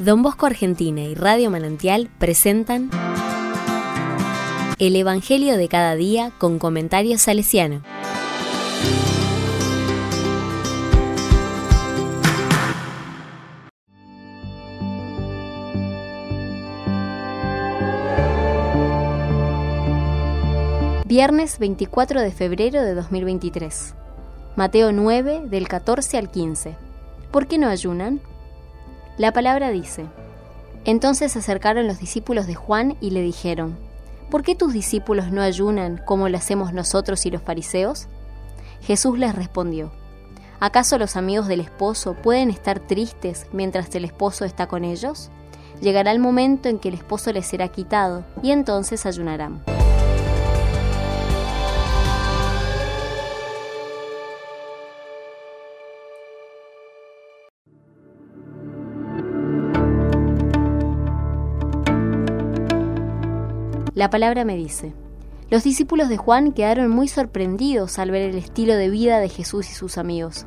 Don 0.00 0.22
Bosco 0.22 0.46
Argentina 0.46 1.02
y 1.02 1.14
Radio 1.14 1.50
Manantial 1.50 2.08
presentan 2.18 2.88
El 4.78 4.96
Evangelio 4.96 5.58
de 5.58 5.68
cada 5.68 5.94
día 5.94 6.32
con 6.38 6.58
comentarios 6.58 7.20
salesiano. 7.20 7.82
Viernes 21.04 21.58
24 21.58 22.22
de 22.22 22.32
febrero 22.32 22.82
de 22.82 22.94
2023. 22.94 23.94
Mateo 24.56 24.92
9 24.92 25.42
del 25.44 25.68
14 25.68 26.16
al 26.16 26.30
15. 26.30 26.74
¿Por 27.30 27.46
qué 27.46 27.58
no 27.58 27.68
ayunan? 27.68 28.22
La 29.20 29.34
palabra 29.34 29.68
dice, 29.68 30.06
Entonces 30.86 31.32
se 31.32 31.40
acercaron 31.40 31.86
los 31.86 31.98
discípulos 31.98 32.46
de 32.46 32.54
Juan 32.54 32.96
y 33.02 33.10
le 33.10 33.20
dijeron, 33.20 33.76
¿Por 34.30 34.42
qué 34.42 34.54
tus 34.54 34.72
discípulos 34.72 35.30
no 35.30 35.42
ayunan 35.42 36.00
como 36.06 36.30
lo 36.30 36.38
hacemos 36.38 36.72
nosotros 36.72 37.26
y 37.26 37.30
los 37.30 37.42
fariseos? 37.42 38.08
Jesús 38.80 39.18
les 39.18 39.34
respondió, 39.34 39.92
¿acaso 40.58 40.96
los 40.96 41.16
amigos 41.16 41.48
del 41.48 41.60
esposo 41.60 42.14
pueden 42.14 42.48
estar 42.48 42.80
tristes 42.80 43.46
mientras 43.52 43.94
el 43.94 44.06
esposo 44.06 44.46
está 44.46 44.68
con 44.68 44.86
ellos? 44.86 45.28
Llegará 45.82 46.12
el 46.12 46.18
momento 46.18 46.70
en 46.70 46.78
que 46.78 46.88
el 46.88 46.94
esposo 46.94 47.30
les 47.30 47.44
será 47.44 47.68
quitado 47.68 48.24
y 48.42 48.52
entonces 48.52 49.04
ayunarán. 49.04 49.62
La 63.94 64.08
palabra 64.08 64.44
me 64.44 64.56
dice, 64.56 64.92
los 65.50 65.64
discípulos 65.64 66.08
de 66.08 66.16
Juan 66.16 66.52
quedaron 66.52 66.90
muy 66.90 67.08
sorprendidos 67.08 67.98
al 67.98 68.12
ver 68.12 68.22
el 68.22 68.38
estilo 68.38 68.76
de 68.76 68.88
vida 68.88 69.18
de 69.18 69.28
Jesús 69.28 69.68
y 69.68 69.74
sus 69.74 69.98
amigos. 69.98 70.46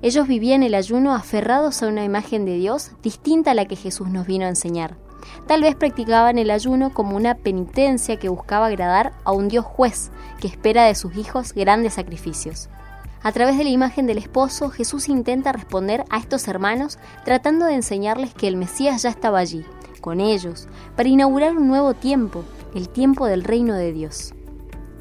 Ellos 0.00 0.28
vivían 0.28 0.62
el 0.62 0.76
ayuno 0.76 1.12
aferrados 1.12 1.82
a 1.82 1.88
una 1.88 2.04
imagen 2.04 2.44
de 2.44 2.54
Dios 2.54 2.92
distinta 3.02 3.50
a 3.50 3.54
la 3.54 3.64
que 3.64 3.74
Jesús 3.74 4.08
nos 4.08 4.28
vino 4.28 4.44
a 4.44 4.50
enseñar. 4.50 4.96
Tal 5.48 5.62
vez 5.62 5.74
practicaban 5.74 6.38
el 6.38 6.52
ayuno 6.52 6.94
como 6.94 7.16
una 7.16 7.34
penitencia 7.34 8.16
que 8.16 8.28
buscaba 8.28 8.66
agradar 8.66 9.12
a 9.24 9.32
un 9.32 9.48
Dios 9.48 9.64
juez 9.64 10.12
que 10.40 10.46
espera 10.46 10.84
de 10.84 10.94
sus 10.94 11.16
hijos 11.16 11.54
grandes 11.54 11.94
sacrificios. 11.94 12.68
A 13.24 13.32
través 13.32 13.58
de 13.58 13.64
la 13.64 13.70
imagen 13.70 14.06
del 14.06 14.18
esposo, 14.18 14.70
Jesús 14.70 15.08
intenta 15.08 15.50
responder 15.50 16.04
a 16.10 16.18
estos 16.18 16.46
hermanos 16.46 17.00
tratando 17.24 17.66
de 17.66 17.74
enseñarles 17.74 18.34
que 18.34 18.46
el 18.46 18.56
Mesías 18.56 19.02
ya 19.02 19.10
estaba 19.10 19.40
allí, 19.40 19.64
con 20.00 20.20
ellos, 20.20 20.68
para 20.94 21.08
inaugurar 21.08 21.56
un 21.56 21.66
nuevo 21.66 21.94
tiempo, 21.94 22.44
el 22.74 22.88
tiempo 22.88 23.26
del 23.26 23.44
reino 23.44 23.74
de 23.74 23.92
Dios. 23.92 24.34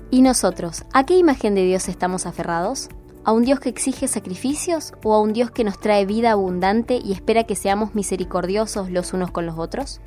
¿Y 0.09 0.21
nosotros, 0.21 0.85
a 0.93 1.05
qué 1.05 1.17
imagen 1.17 1.55
de 1.55 1.65
Dios 1.65 1.89
estamos 1.89 2.25
aferrados? 2.25 2.89
¿A 3.25 3.33
un 3.33 3.43
Dios 3.43 3.59
que 3.59 3.67
exige 3.67 4.07
sacrificios 4.07 4.93
o 5.03 5.13
a 5.13 5.19
un 5.19 5.33
Dios 5.33 5.51
que 5.51 5.65
nos 5.65 5.79
trae 5.79 6.05
vida 6.05 6.31
abundante 6.31 6.99
y 7.03 7.11
espera 7.11 7.43
que 7.43 7.55
seamos 7.55 7.93
misericordiosos 7.93 8.89
los 8.89 9.11
unos 9.11 9.31
con 9.31 9.45
los 9.45 9.57
otros? 9.57 9.99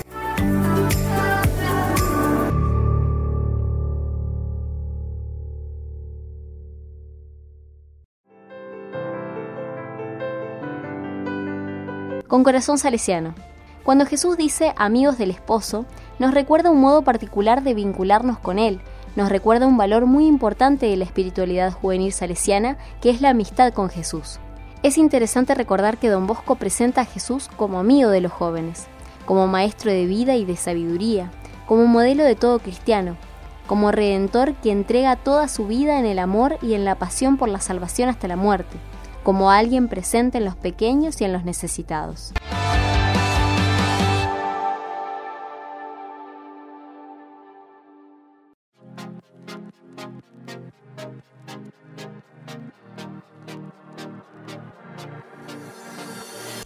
Con 12.26 12.44
corazón 12.44 12.78
salesiano. 12.78 13.34
Cuando 13.84 14.06
Jesús 14.06 14.36
dice 14.36 14.74
amigos 14.76 15.16
del 15.16 15.30
esposo, 15.30 15.86
nos 16.18 16.34
recuerda 16.34 16.70
un 16.70 16.80
modo 16.80 17.02
particular 17.02 17.62
de 17.62 17.74
vincularnos 17.74 18.38
con 18.38 18.58
Él, 18.58 18.80
nos 19.16 19.28
recuerda 19.28 19.66
un 19.66 19.76
valor 19.76 20.06
muy 20.06 20.26
importante 20.26 20.86
de 20.86 20.96
la 20.96 21.04
espiritualidad 21.04 21.72
juvenil 21.72 22.12
salesiana, 22.12 22.76
que 23.00 23.10
es 23.10 23.20
la 23.20 23.30
amistad 23.30 23.72
con 23.72 23.88
Jesús. 23.88 24.38
Es 24.82 24.98
interesante 24.98 25.54
recordar 25.54 25.98
que 25.98 26.08
don 26.08 26.26
Bosco 26.26 26.54
presenta 26.54 27.02
a 27.02 27.06
Jesús 27.06 27.48
como 27.56 27.78
amigo 27.78 28.10
de 28.10 28.20
los 28.20 28.32
jóvenes, 28.32 28.86
como 29.26 29.46
maestro 29.46 29.90
de 29.90 30.06
vida 30.06 30.36
y 30.36 30.44
de 30.44 30.56
sabiduría, 30.56 31.30
como 31.66 31.86
modelo 31.86 32.24
de 32.24 32.36
todo 32.36 32.60
cristiano, 32.60 33.16
como 33.66 33.92
redentor 33.92 34.54
que 34.54 34.72
entrega 34.72 35.16
toda 35.16 35.48
su 35.48 35.66
vida 35.66 35.98
en 35.98 36.06
el 36.06 36.18
amor 36.18 36.58
y 36.62 36.74
en 36.74 36.84
la 36.84 36.96
pasión 36.96 37.36
por 37.36 37.48
la 37.48 37.60
salvación 37.60 38.08
hasta 38.08 38.28
la 38.28 38.36
muerte, 38.36 38.76
como 39.22 39.50
alguien 39.50 39.88
presente 39.88 40.38
en 40.38 40.44
los 40.44 40.56
pequeños 40.56 41.20
y 41.20 41.24
en 41.24 41.32
los 41.32 41.44
necesitados. 41.44 42.32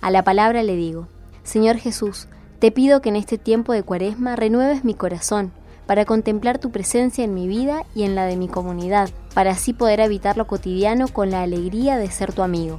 A 0.05 0.11
la 0.11 0.23
palabra 0.23 0.63
le 0.63 0.77
digo, 0.77 1.09
Señor 1.45 1.79
Jesús, 1.79 2.29
te 2.59 2.71
pido 2.71 3.01
que 3.01 3.09
en 3.09 3.17
este 3.17 3.39
tiempo 3.39 3.73
de 3.73 3.83
cuaresma 3.83 4.37
renueves 4.37 4.85
mi 4.85 4.93
corazón 4.93 5.51
para 5.87 6.05
contemplar 6.05 6.59
tu 6.59 6.71
presencia 6.71 7.25
en 7.25 7.33
mi 7.33 7.49
vida 7.49 7.85
y 7.95 8.03
en 8.03 8.15
la 8.15 8.27
de 8.27 8.37
mi 8.37 8.49
comunidad, 8.49 9.09
para 9.35 9.53
así 9.53 9.73
poder 9.73 10.03
habitar 10.03 10.37
lo 10.37 10.47
cotidiano 10.47 11.09
con 11.09 11.31
la 11.31 11.43
alegría 11.43 11.97
de 11.97 12.11
ser 12.11 12.33
tu 12.33 12.43
amigo. 12.43 12.79